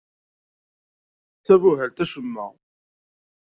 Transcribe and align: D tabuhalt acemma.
D 1.39 1.41
tabuhalt 1.45 1.97
acemma. 2.03 2.47